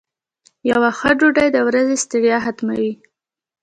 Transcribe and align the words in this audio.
یو 0.69 0.79
ښه 0.99 1.11
ډوډۍ 1.19 1.47
د 1.53 1.57
ورځې 1.67 1.95
ستړیا 2.03 2.37
ختموي. 2.45 2.91